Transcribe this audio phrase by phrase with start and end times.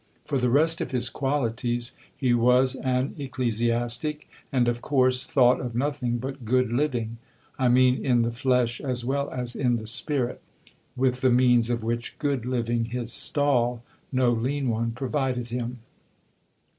[0.25, 5.75] For the rest of his qualities, he was an ecclesiastic, and of course thought of
[5.75, 7.19] nothing but good living,
[7.59, 10.41] I mean in the flesh as well as in the spirit,
[10.95, 15.81] with the means of which good living his stall, no lean one, provided him.